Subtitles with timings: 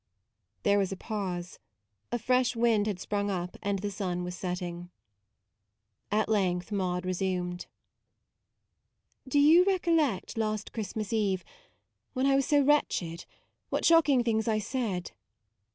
[0.63, 1.59] "There was a pause.
[2.11, 4.89] A fresh wind had sprung up and the sun was setting.
[6.11, 7.67] At length Maude resumed:"
[9.27, 11.55] Do you recollect last Christmas Eve no MAUDE
[12.13, 13.25] when I was so wretched,
[13.69, 15.11] what shock ing things I said